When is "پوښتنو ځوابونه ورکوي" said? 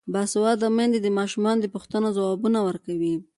1.73-3.15